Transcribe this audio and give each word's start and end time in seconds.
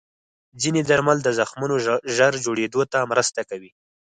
ځینې 0.61 0.81
درمل 0.89 1.17
د 1.23 1.29
زخمونو 1.39 1.75
ژر 2.15 2.33
جوړېدو 2.45 2.81
ته 2.91 2.99
مرسته 3.11 3.41
کوي. 3.49 3.71